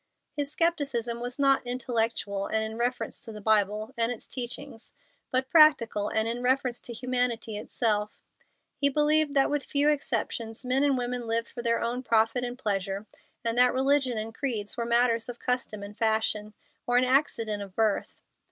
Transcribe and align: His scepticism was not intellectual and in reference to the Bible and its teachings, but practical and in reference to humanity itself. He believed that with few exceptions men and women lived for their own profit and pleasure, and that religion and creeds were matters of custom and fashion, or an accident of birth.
His 0.35 0.51
scepticism 0.51 1.19
was 1.19 1.37
not 1.37 1.61
intellectual 1.63 2.47
and 2.47 2.63
in 2.63 2.75
reference 2.75 3.21
to 3.21 3.31
the 3.31 3.39
Bible 3.39 3.93
and 3.95 4.11
its 4.11 4.25
teachings, 4.25 4.93
but 5.31 5.51
practical 5.51 6.09
and 6.09 6.27
in 6.27 6.41
reference 6.41 6.79
to 6.79 6.91
humanity 6.93 7.55
itself. 7.55 8.23
He 8.75 8.89
believed 8.89 9.35
that 9.35 9.51
with 9.51 9.63
few 9.63 9.89
exceptions 9.89 10.65
men 10.65 10.83
and 10.83 10.97
women 10.97 11.27
lived 11.27 11.49
for 11.49 11.61
their 11.61 11.81
own 11.83 12.01
profit 12.01 12.43
and 12.43 12.57
pleasure, 12.57 13.05
and 13.45 13.55
that 13.59 13.73
religion 13.75 14.17
and 14.17 14.33
creeds 14.33 14.75
were 14.75 14.85
matters 14.87 15.29
of 15.29 15.37
custom 15.37 15.83
and 15.83 15.95
fashion, 15.95 16.55
or 16.87 16.97
an 16.97 17.05
accident 17.05 17.61
of 17.61 17.75
birth. 17.75 18.23